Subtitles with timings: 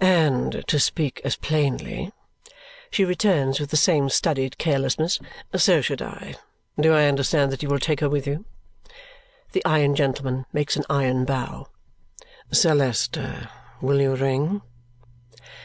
[0.00, 2.10] "And to speak as plainly,"
[2.90, 5.20] she returns with the same studied carelessness,
[5.54, 6.34] "so should I.
[6.76, 8.46] Do I understand that you will take her with you?"
[9.52, 11.68] The iron gentleman makes an iron bow.
[12.50, 13.48] "Sir Leicester,
[13.80, 14.60] will you ring?"